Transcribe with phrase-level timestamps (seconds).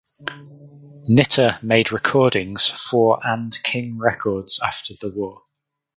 [1.07, 5.43] Nitta made recordings for and King Records after the war.